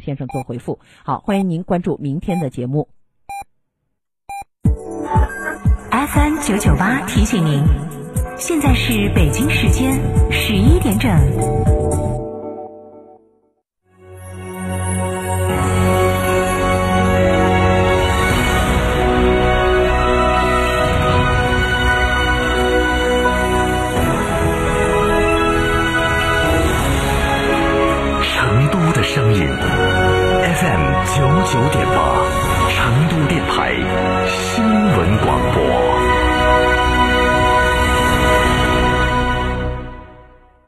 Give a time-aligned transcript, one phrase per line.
[0.00, 0.78] 先生做回复。
[1.04, 2.88] 好，欢迎您关注明天的节目。
[5.90, 7.62] FM 九九八提醒您，
[8.36, 10.00] 现在是北京时间
[10.30, 11.77] 十一点整。
[33.68, 33.74] 台
[34.26, 35.62] 新闻广播。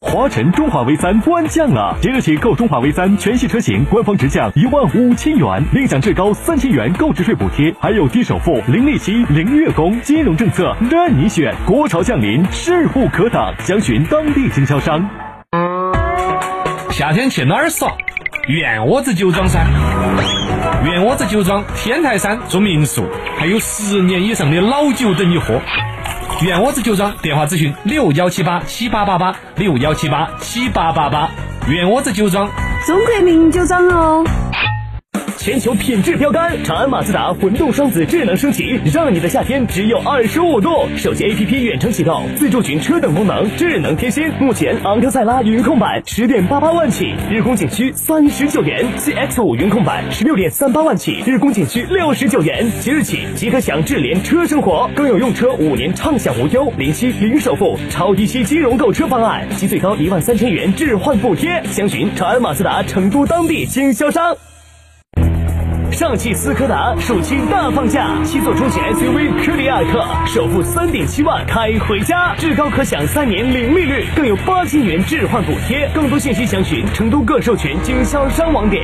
[0.00, 11.54] 华晨中华 V 三官降了，即日起购中华 V 三全系车型，官方直降一万五千元，另享最高三千元购置税补贴，还有低首付、零利息、零月供，金融政策任你选。
[11.64, 15.08] 国潮降临，势不可挡，详询当地经销商。
[16.90, 17.90] 夏天去哪儿耍？
[18.48, 19.64] 圆窝子酒庄噻！
[20.84, 23.04] 圆窝子酒庄天台山住民宿，
[23.38, 25.60] 还有十年以上的老酒等你喝。
[26.42, 31.30] 圆窝子酒庄电话咨询六幺七八七八八八六幺七八七八八八。
[31.68, 32.50] 圆窝子酒庄，
[32.84, 34.24] 中国名酒庄哦。
[35.42, 40.86] 全球品质标杆，长安马自达混动双子智能升级，让你的夏天只有二十五度。
[40.96, 44.30] 手机 APP 远程启动，自助群车等功能，智能贴心。
[44.38, 52.64] 目前昂克赛拉云控版十点八八万起，日供仅需三十九元；CX 五云控版十六点三八万起，日供仅需六十九元。
[52.78, 61.60] 即日起即可享智联车生活，更有用车五年畅享无忧、零息零首付、超低息金融购车方案及最高一万三千元置换补贴。
[61.64, 64.36] 详询长安马自达成都当地经销商。
[65.92, 75.88] 上汽斯柯达暑期大放价，七座中型 SUV 科迪亚克首付三点七万开回家，至高可享三年零利率，更有八千元置换补贴。
[75.94, 78.82] 更多信息详询成都各授权经销商网点。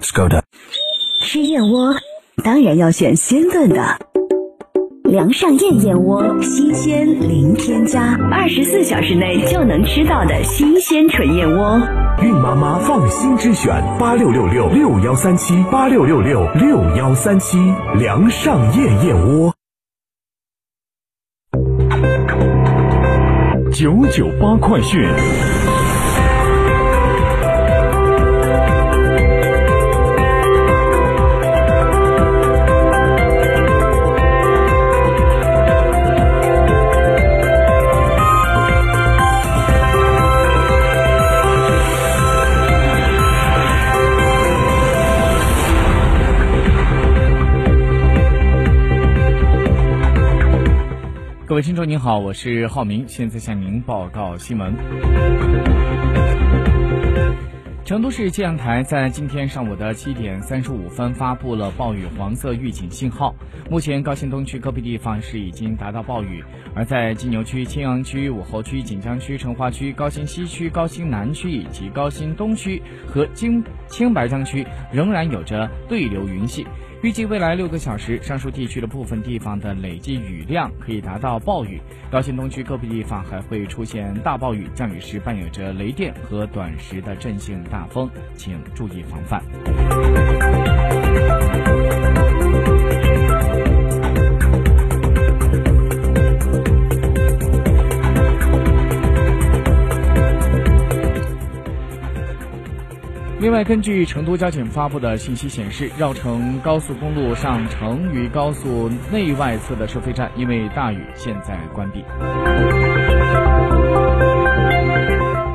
[0.00, 0.40] Skoda。
[1.22, 1.94] 吃燕窝
[2.42, 3.98] 当然要选鲜炖的，
[5.12, 11.78] 梁上燕燕窝，新鲜零添加，二十四小时内就能吃到的新鲜纯燕窝。
[12.22, 17.58] 孕妈妈放心之选，八六六六六幺三七八六六六六幺三七，
[17.98, 19.52] 梁上燕燕窝。
[23.70, 25.06] 九九八快讯。
[51.52, 54.74] 各位听众您好，我是浩明，现在向您报告新闻。
[57.84, 63.34] 成都市气象台在今天上午的七点三十五分发布了暴雨黄色预警信号。
[63.68, 66.42] 目前高新东区各批地方是已经达到暴雨，
[66.74, 76.66] 而在金牛区、青羊区、武侯区、锦江区、成华区、高新西区、高新南区以及高新东区和青青白江区仍然有着对流云系。
[77.02, 81.80] 预计未来六个小时，上述地区的部分地方的累计雨量可以达到暴雨。
[82.12, 89.42] 高新东区各地地方还会出现大暴雨，降雨时伴有着雷电和短时的阵性大风，请注意防范。
[103.42, 112.04] 另外，根据成都交警发布的信息显示，绕城高速公路上成渝高速内外侧的收费站因为大雨现在关闭。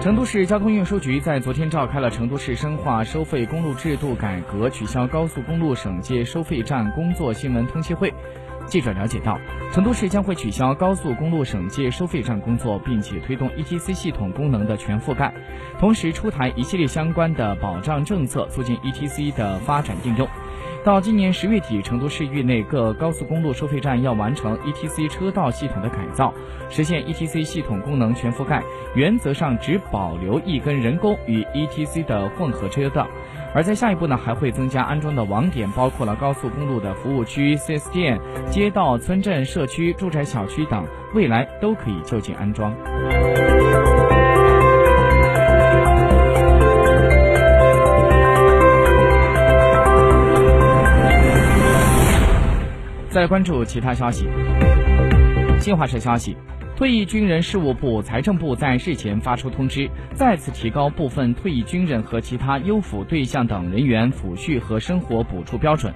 [0.00, 8.14] 成都市交通运输局在昨天召开了成都市深化收费公路制度改革、取消高速公路省界收费站工作新闻通气会。
[8.66, 9.38] 记者了解到，
[9.72, 15.32] 成都市将会取消高速公路省界收费站工作，并且推动 ETC 系统功能的全覆盖，
[15.78, 20.26] 同时出台一系列相关的保障政策，促进 ETC 的发展应用。
[20.84, 26.34] 到今年十月底，成都市域内各高速公路收费站要完成 ETC 车道系统的改造，
[26.68, 28.60] 实现 ETC 系统功能全覆盖，
[28.96, 33.06] 原则上只保留一根人工与 ETC 的混合车道。
[33.54, 38.18] 而在下一步呢，还会增加安装的网点，包括了高速公路的服务区、4S 店、
[38.50, 40.84] 街道、村镇、社区、住宅小区等，
[41.14, 42.74] 未来都可以就近安装。
[53.12, 54.26] 再关注其他消息。
[55.60, 56.34] 新华社消息。
[56.74, 65.92] 退役军人事务部、财政部在日前发出通知，再次提高部分退役军人和其他优抚对象等人员抚恤和生活补助标准。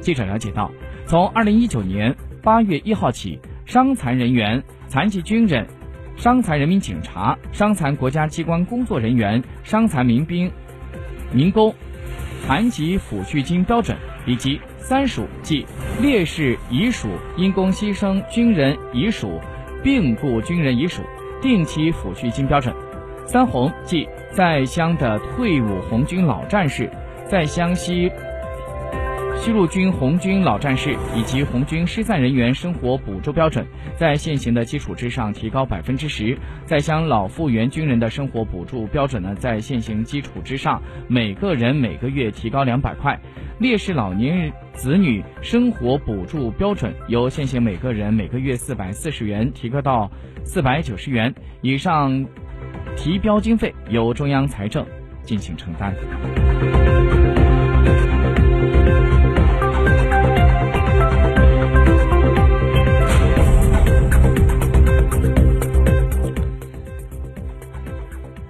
[0.00, 0.70] 记者了解到，
[1.06, 5.66] 从二零一九年八月一号起，伤残人员、残疾军人、
[6.14, 10.52] 伤残人民警察、伤残国家机关工作人员、伤残民兵、
[11.32, 11.74] 民工、
[12.46, 15.66] 残疾抚恤金标准以及三属即
[16.00, 19.40] 烈士遗属、因公牺牲军人遗属。
[19.82, 21.02] 病故军人遗属
[21.42, 22.74] 定期抚恤金标准，
[23.26, 26.90] 三红即在乡的退伍红军老战士，
[27.28, 28.10] 在湘西
[29.44, 43.20] 西路军红军老战士以及红军失散人员生活补助标准，在现行的基础之上提高百分之十；在乡老复员军人的生活补助标准呢，在现行基础之上，每个人每个月提高两百块。
[43.58, 50.10] 烈士老年人子女生活补助标准由现行每个人每个月四百四十元提高到
[50.42, 52.24] 四百九十元以上，
[52.96, 54.86] 提标经费由中央财政
[55.22, 55.94] 进行承担。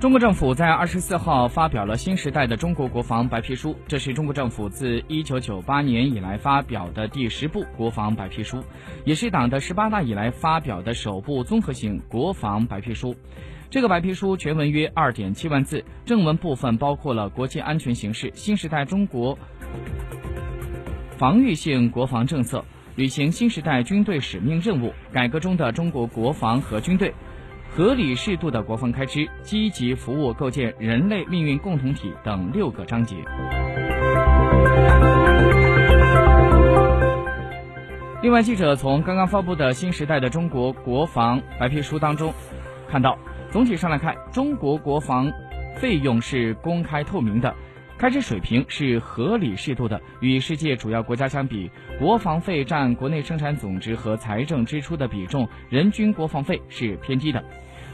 [0.05, 8.63] 中国政府在二十四号发表了新时代的中国国防白皮书，这是中国政府自一九九八年以来发表的第十部国防白皮书，
[9.07, 13.17] 也是党的十八大以来发表的首部综合性国防白皮书。
[13.71, 19.39] 这个白皮书全文约二点七万字，正文部分包括了国际安全形势、新时代中国
[21.17, 22.63] 防御性国防政策、
[22.95, 27.15] 履行新时代军队使命任务、改革中的中国国防和军队。
[27.77, 33.17] 合理适度的国防开支，积极服务构建人类命运共同体等六个章节。
[38.23, 42.33] 另外，记者从刚刚发布的新时代的中国国防白皮书当中
[42.89, 43.19] 看到，
[43.51, 45.29] 总体上来看，中国国防
[45.77, 47.53] 费用是公开透明的，
[47.97, 50.01] 开支水平是合理适度的。
[50.21, 57.43] 与世界主要国家相比，国防费占国内生产总值和财政支出的比重，人均国防费是偏低的。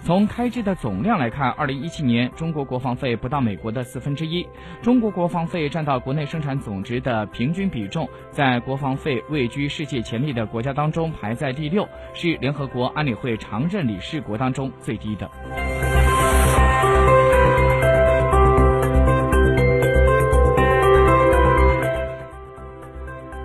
[0.02, 4.46] 从开支的总量来看，二零一七年中国国防费不到美国的四分之一。
[4.80, 15.30] 中国国防费占到国内生产总值的平均比重，在国防费位居世界前列的国家当中排在第六，是联合国安理会常任理事国当中最低的。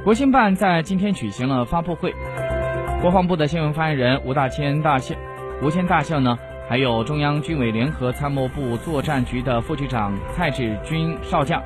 [0.06, 2.14] 国新办在今天举行了发布会，
[3.02, 5.16] 国防部的新闻发言人吴大千大校。
[5.64, 6.38] 吴谦大校呢，
[6.70, 11.60] 还有中央军委联合参谋部作战局的副局长蔡志军少将，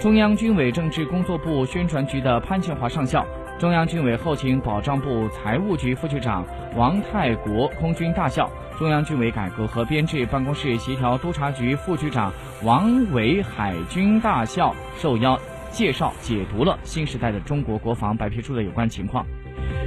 [0.00, 3.26] 中央军委政治工作部宣传局的潘庆华上校，
[3.58, 12.32] 中央军委后勤保障部财务局副局长王泰国空军大校，中央军委改革和编制办公室协调督察局副局长
[12.62, 15.38] 王伟海军大校受邀
[15.70, 19.26] 介绍解读了新时代的中国国防白皮书的有关情况。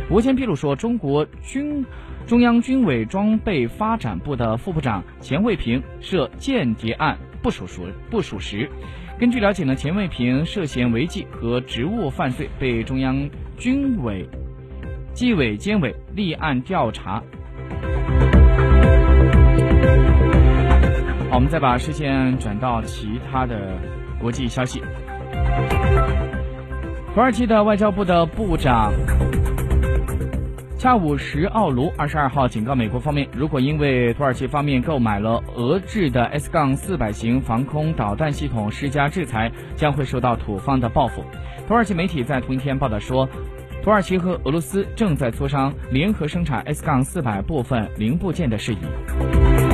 [0.09, 1.85] 吴谦披露说，中国军。
[2.25, 8.69] 中央军委装备发展部的副部长钱卫平涉间谍案不属属不属实。
[9.19, 14.25] 根据了解呢，钱卫平涉嫌违纪和职务犯罪，被中央军委
[15.13, 17.21] 纪委监委立案调查。
[21.29, 23.77] 好，我们再把视线转到其他的
[24.18, 24.81] 国际消息。
[27.13, 28.91] 土耳其的外交部的部长。
[30.79, 41.24] 恰武什奥卢二十二号警告美国方面，如果因为土耳其方面购买了俄制的 S- 杠四百型防空导弹系统施加制裁，将会受到土方的报复。
[41.69, 43.29] 土耳其媒体在同一天报道说，
[43.81, 49.73] 土耳其和俄罗斯正在磋商联合生产 S- 杠四百部分零部件的事宜。